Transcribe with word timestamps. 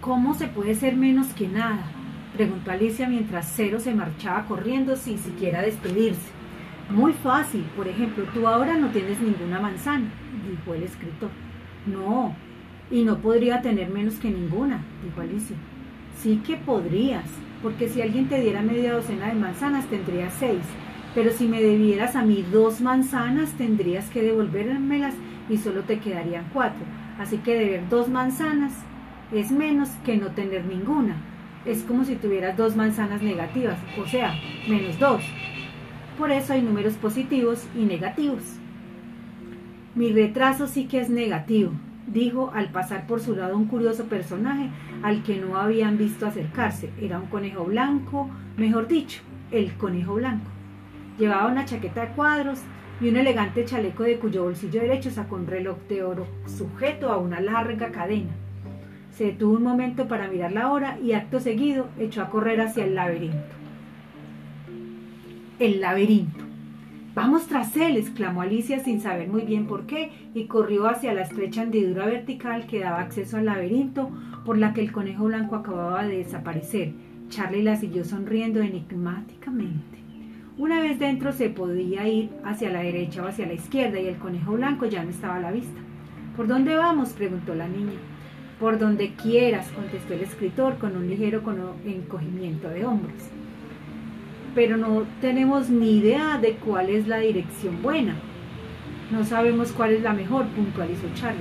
¿Cómo 0.00 0.32
se 0.32 0.46
puede 0.46 0.74
ser 0.74 0.96
menos 0.96 1.26
que 1.34 1.46
nada? 1.46 1.84
preguntó 2.34 2.70
Alicia 2.70 3.06
mientras 3.06 3.52
Cero 3.54 3.78
se 3.80 3.94
marchaba 3.94 4.46
corriendo 4.46 4.96
sin 4.96 5.18
siquiera 5.18 5.60
despedirse. 5.60 6.30
Muy 6.88 7.12
fácil, 7.12 7.64
por 7.76 7.86
ejemplo, 7.86 8.24
tú 8.32 8.48
ahora 8.48 8.78
no 8.78 8.88
tienes 8.88 9.20
ninguna 9.20 9.60
manzana, 9.60 10.06
dijo 10.48 10.72
el 10.72 10.84
escritor. 10.84 11.28
No, 11.84 12.34
y 12.90 13.04
no 13.04 13.18
podría 13.18 13.60
tener 13.60 13.90
menos 13.90 14.14
que 14.14 14.30
ninguna, 14.30 14.80
dijo 15.04 15.20
Alicia. 15.20 15.56
Sí 16.16 16.40
que 16.46 16.56
podrías, 16.56 17.26
porque 17.62 17.86
si 17.90 18.00
alguien 18.00 18.26
te 18.26 18.40
diera 18.40 18.62
media 18.62 18.94
docena 18.94 19.26
de 19.26 19.34
manzanas 19.34 19.84
tendrías 19.86 20.32
seis, 20.32 20.62
pero 21.14 21.30
si 21.30 21.46
me 21.46 21.60
debieras 21.60 22.16
a 22.16 22.22
mí 22.22 22.42
dos 22.50 22.80
manzanas 22.80 23.52
tendrías 23.52 24.08
que 24.08 24.22
devolvérmelas 24.22 25.14
y 25.50 25.58
solo 25.58 25.82
te 25.82 25.98
quedarían 25.98 26.46
cuatro. 26.54 26.86
Así 27.18 27.36
que 27.36 27.54
deber 27.54 27.88
dos 27.90 28.08
manzanas 28.08 28.72
es 29.32 29.50
menos 29.50 29.88
que 30.04 30.16
no 30.16 30.28
tener 30.28 30.64
ninguna. 30.64 31.16
Es 31.64 31.82
como 31.82 32.04
si 32.04 32.16
tuvieras 32.16 32.56
dos 32.56 32.76
manzanas 32.76 33.22
negativas, 33.22 33.78
o 33.98 34.06
sea, 34.06 34.34
menos 34.68 34.98
dos. 34.98 35.22
Por 36.18 36.30
eso 36.30 36.52
hay 36.52 36.62
números 36.62 36.94
positivos 36.94 37.66
y 37.76 37.84
negativos. 37.84 38.42
Mi 39.94 40.12
retraso 40.12 40.66
sí 40.66 40.86
que 40.86 41.00
es 41.00 41.10
negativo, 41.10 41.72
dijo 42.06 42.50
al 42.54 42.70
pasar 42.70 43.06
por 43.06 43.20
su 43.20 43.34
lado 43.34 43.56
un 43.56 43.66
curioso 43.66 44.04
personaje 44.04 44.68
al 45.02 45.22
que 45.22 45.36
no 45.36 45.56
habían 45.56 45.98
visto 45.98 46.26
acercarse. 46.26 46.90
Era 47.00 47.18
un 47.18 47.26
conejo 47.26 47.64
blanco, 47.64 48.30
mejor 48.56 48.88
dicho, 48.88 49.20
el 49.50 49.72
conejo 49.74 50.14
blanco. 50.14 50.50
Llevaba 51.18 51.50
una 51.50 51.64
chaqueta 51.64 52.06
de 52.06 52.12
cuadros 52.12 52.60
y 53.00 53.08
un 53.08 53.16
elegante 53.16 53.64
chaleco 53.64 54.02
de 54.02 54.18
cuyo 54.18 54.44
bolsillo 54.44 54.80
derecho 54.80 55.10
sacó 55.10 55.36
un 55.36 55.46
reloj 55.46 55.78
de 55.88 56.02
oro 56.02 56.26
sujeto 56.46 57.10
a 57.10 57.18
una 57.18 57.40
larga 57.40 57.90
cadena. 57.90 58.30
Se 59.20 59.26
detuvo 59.26 59.58
un 59.58 59.64
momento 59.64 60.08
para 60.08 60.28
mirar 60.28 60.50
la 60.52 60.72
hora 60.72 60.98
y 60.98 61.12
acto 61.12 61.40
seguido 61.40 61.88
echó 61.98 62.22
a 62.22 62.30
correr 62.30 62.58
hacia 62.62 62.86
el 62.86 62.94
laberinto. 62.94 63.54
El 65.58 65.82
laberinto. 65.82 66.42
Vamos 67.14 67.46
tras 67.46 67.76
él, 67.76 67.98
exclamó 67.98 68.40
Alicia 68.40 68.82
sin 68.82 69.02
saber 69.02 69.28
muy 69.28 69.42
bien 69.42 69.66
por 69.66 69.84
qué, 69.84 70.10
y 70.32 70.46
corrió 70.46 70.88
hacia 70.88 71.12
la 71.12 71.20
estrecha 71.20 71.64
hendidura 71.64 72.06
vertical 72.06 72.66
que 72.66 72.80
daba 72.80 73.02
acceso 73.02 73.36
al 73.36 73.44
laberinto 73.44 74.10
por 74.46 74.56
la 74.56 74.72
que 74.72 74.80
el 74.80 74.90
conejo 74.90 75.24
blanco 75.24 75.56
acababa 75.56 76.06
de 76.06 76.16
desaparecer. 76.16 76.94
Charlie 77.28 77.62
la 77.62 77.76
siguió 77.76 78.06
sonriendo 78.06 78.62
enigmáticamente. 78.62 79.98
Una 80.56 80.80
vez 80.80 80.98
dentro 80.98 81.32
se 81.32 81.50
podía 81.50 82.08
ir 82.08 82.30
hacia 82.42 82.70
la 82.70 82.80
derecha 82.80 83.22
o 83.22 83.28
hacia 83.28 83.46
la 83.46 83.52
izquierda 83.52 84.00
y 84.00 84.06
el 84.06 84.16
conejo 84.16 84.52
blanco 84.52 84.86
ya 84.86 85.04
no 85.04 85.10
estaba 85.10 85.36
a 85.36 85.40
la 85.40 85.52
vista. 85.52 85.78
¿Por 86.38 86.46
dónde 86.46 86.74
vamos? 86.74 87.10
preguntó 87.10 87.54
la 87.54 87.68
niña. 87.68 87.98
Por 88.60 88.78
donde 88.78 89.14
quieras, 89.14 89.72
contestó 89.74 90.12
el 90.12 90.20
escritor 90.20 90.76
con 90.76 90.94
un 90.94 91.08
ligero 91.08 91.42
encogimiento 91.86 92.68
de 92.68 92.84
hombros. 92.84 93.22
Pero 94.54 94.76
no 94.76 95.04
tenemos 95.22 95.70
ni 95.70 95.96
idea 95.96 96.36
de 96.36 96.56
cuál 96.56 96.90
es 96.90 97.08
la 97.08 97.18
dirección 97.18 97.80
buena. 97.80 98.16
No 99.10 99.24
sabemos 99.24 99.72
cuál 99.72 99.92
es 99.92 100.02
la 100.02 100.12
mejor, 100.12 100.46
puntualizó 100.48 101.06
Charlie. 101.14 101.40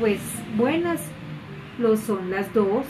Pues 0.00 0.20
buenas 0.56 1.02
lo 1.78 1.98
son 1.98 2.30
las 2.30 2.52
dos. 2.54 2.86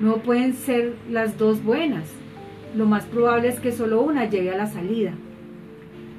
No 0.00 0.16
pueden 0.16 0.54
ser 0.54 0.96
las 1.08 1.38
dos 1.38 1.62
buenas. 1.62 2.04
Lo 2.74 2.86
más 2.86 3.04
probable 3.04 3.48
es 3.48 3.60
que 3.60 3.70
solo 3.70 4.00
una 4.02 4.24
lleve 4.24 4.50
a 4.50 4.56
la 4.56 4.66
salida. 4.66 5.12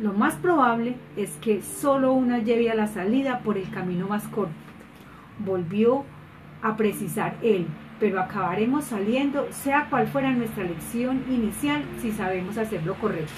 Lo 0.02 0.14
más 0.14 0.36
probable 0.36 0.96
es 1.18 1.32
que 1.42 1.62
solo 1.62 2.14
una 2.14 2.40
lleve 2.40 2.72
a 2.72 2.76
la 2.76 2.88
salida 2.88 3.40
por 3.40 3.58
el 3.58 3.70
camino 3.70 4.08
más 4.08 4.28
corto. 4.30 4.54
Volvió 5.40 6.06
a 6.62 6.76
precisar 6.78 7.36
él, 7.42 7.68
pero 8.00 8.20
acabaremos 8.22 8.86
saliendo, 8.86 9.48
sea 9.52 9.88
cual 9.90 10.08
fuera 10.08 10.32
nuestra 10.32 10.64
lección 10.64 11.24
inicial, 11.30 11.84
si 12.02 12.12
sabemos 12.12 12.58
hacerlo 12.58 12.96
correcto. 12.96 13.34